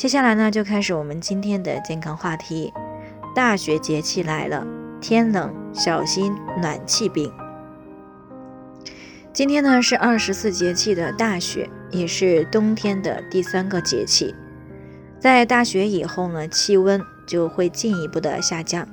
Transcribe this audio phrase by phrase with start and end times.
[0.00, 2.72] 接下来呢，就开始我们今天的健康话题。
[3.34, 4.66] 大雪节气来了，
[4.98, 7.30] 天冷小心暖气病。
[9.30, 14.34] 今天呢是二十四节气的大雪，也是冬天的第三个节气。
[15.18, 18.88] 在大雪以后呢，气温就会进一步的下降，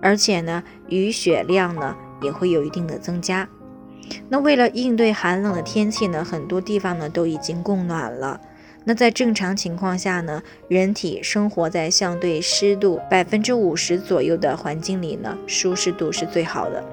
[0.00, 3.48] 而且呢，雨雪量呢也会有一定的增加。
[4.28, 8.40] 那为了应对寒冷的天气呢，很多地方呢都已经供暖了。
[8.84, 16.84] 那在正常情况下呢，人体生活在相对湿度百分之五十左右的环境里呢，舒适度是最好的。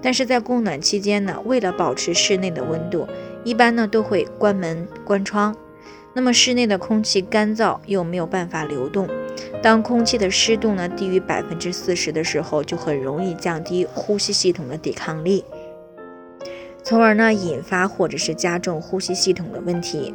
[0.00, 3.06] 但是在供暖期间呢，为了保持室内的温度，
[3.44, 5.54] 一般呢都会关门关窗。
[6.14, 9.08] 那么室内的空气干燥又没有办法流动，
[9.62, 15.44] 当空气的湿度呢低于百分之四十的时候，就很容易降低呼吸系统的抵抗力，
[16.82, 20.14] 从而呢引发或者是加重呼吸系统的问题。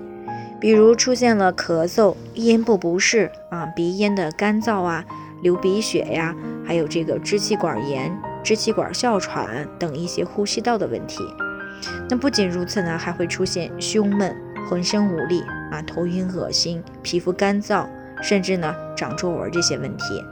[0.63, 5.03] 比如出现了咳嗽、咽部不适啊、鼻咽的干燥啊、
[5.41, 6.33] 流鼻血呀，
[6.65, 11.21] 还有这个支气管炎、支气管哮喘等一些呼吸道的问题。
[12.09, 14.33] 那不仅如此呢，还会出现胸闷、
[14.69, 17.85] 浑身无力啊、头晕、恶心、皮肤干燥，
[18.21, 20.23] 甚至呢长皱纹这些问题。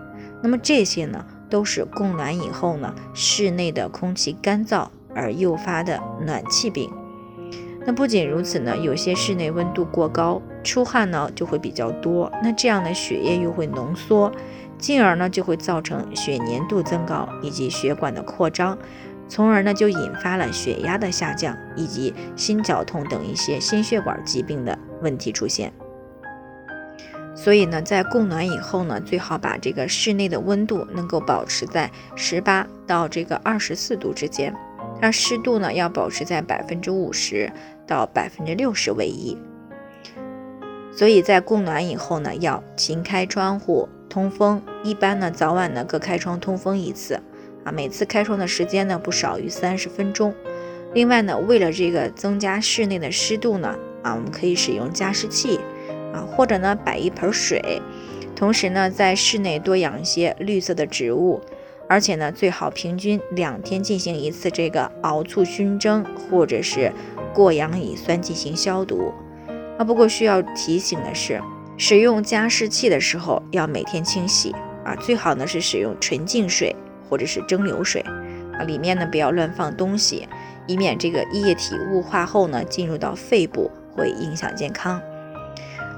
[0.41, 6.89] 那么这些呢，都是供暖以后呢，室内的空气干燥而诱发的暖气病。
[7.83, 14.31] 那不仅如此呢，有些室内温度过高，出汗呢就会比较多，那这样的血液又会浓缩，
[14.77, 18.77] 进而呢就会造成血粘度增高以及血管的扩张，
[19.27, 25.73] 从而呢就引发了血压的下降以及心绞痛等一些心血管疾病的问题出现。
[27.33, 34.53] 所以呢，在供暖以后呢，最好把这个室内的温度能够保持在十八到这个二十四度之间。
[35.01, 37.51] 那湿度呢，要保持在百分之五十
[37.87, 39.35] 到百分之六十为宜。
[40.93, 47.19] 所以在供暖以后呢，要勤开窗户通风，一般呢早晚呢各开窗通风一次
[47.63, 50.33] 啊，每次开窗的时间呢不少于三十分钟。
[50.93, 55.59] 另外呢，为了这个增加室内的湿度呢，啊，我们可以使用加湿器
[56.13, 57.81] 啊，或者呢摆一盆水，
[58.35, 61.41] 同时呢在室内多养一些绿色的植物。
[61.91, 66.89] 而且呢，最好平均两天进行一次这个熬醋熏蒸，或者是
[67.33, 69.11] 过氧乙酸进行消毒。
[69.77, 71.41] 啊，不过需要提醒的是，
[71.75, 76.73] 使用加湿器的时候要每天清洗啊，最好呢是使用纯净水
[77.09, 77.99] 或者是蒸馏水
[78.57, 80.29] 啊，里面呢不要乱放东西，
[80.67, 85.01] 以免这个液体雾化后呢进入到肺部会影响健康。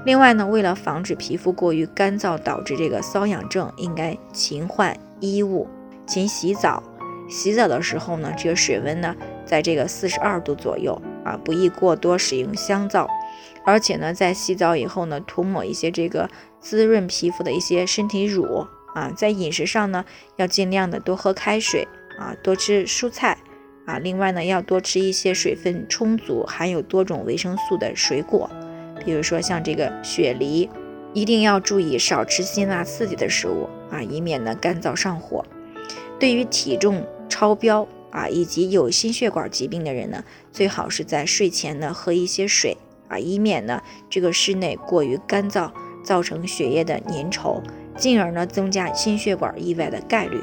[0.04, 5.68] 另外呢，为了防止皮肤过于干燥导致这个瘙痒症，应该勤换衣物。
[6.06, 6.82] 勤洗澡，
[7.28, 9.14] 洗澡的时候呢，这个水温呢，
[9.46, 13.08] 在这个四十二度左右啊，不宜过多使用香皂，
[13.64, 16.28] 而且呢，在洗澡以后呢，涂抹一些这个
[16.60, 20.04] 滋润皮肤的一些身体乳啊，在饮食上呢，
[20.36, 21.88] 要尽量的多喝开水
[22.18, 23.38] 啊，多吃蔬菜
[23.86, 28.50] 啊，另外呢，要多吃一些水分充足、含有多种维生素的水果，
[29.04, 30.68] 比如说像这个雪梨，
[31.12, 35.44] 一定要注意少吃辛辣刺激的食物啊，以免呢干燥上火。
[36.18, 42.76] 对于体重超标啊，以及有心血管疾病的人呢，最好是在睡前呢喝一些水
[43.08, 45.70] 啊，以免呢这个室内过于干燥，
[46.04, 47.60] 造成血液的粘稠，
[47.96, 50.40] 进而呢增加心血管意外的概率。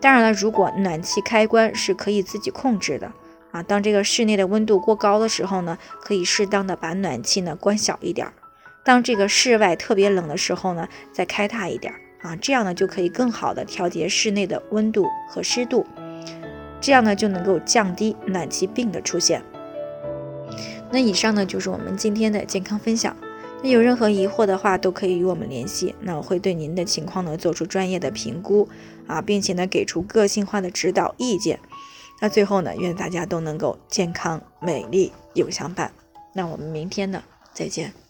[0.00, 3.12] 当然了，如果暖气开关是可以自己控制的
[3.50, 8.28] 啊，当这个室内的温度过高的时候呢，可以适当的把暖气呢关小一点；
[8.84, 11.92] 当这个室外特别冷的时候呢，再开大一点。
[12.22, 15.86] 啊，这样呢就可以更好的调节室内的温度和湿度，
[16.80, 19.42] 这样呢就能够降低暖气病的出现。
[20.90, 23.16] 那以上呢就是我们今天的健康分享。
[23.62, 25.94] 那有任何疑惑的话，都可以与我们联系。
[26.00, 28.68] 那我会对您的情况呢做出专业的评估
[29.06, 31.58] 啊，并且呢给出个性化的指导意见。
[32.20, 35.92] 那最后呢，愿大家都能够健康美丽有相伴。
[36.34, 37.22] 那我们明天呢
[37.52, 38.05] 再见。